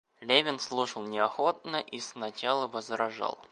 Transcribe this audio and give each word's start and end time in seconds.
Левин 0.19 0.57
слушал 0.57 1.03
неохотно 1.03 1.75
и 1.77 1.99
сначала 1.99 2.65
возражал. 2.67 3.37